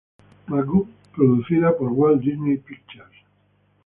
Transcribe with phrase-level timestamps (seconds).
[0.47, 3.17] Magoo, producida por Walt Disney Pictures.